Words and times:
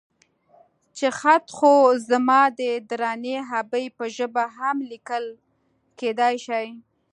چې 0.97 1.07
خط 1.19 1.45
خو 1.55 1.73
زما 2.09 2.39
د 2.59 2.61
درنې 2.89 3.37
ابۍ 3.59 3.85
په 3.97 4.05
ژبه 4.15 4.43
هم 4.57 4.77
ليکل 4.91 5.25
کېدای 5.99 6.35
شي. 6.45 6.65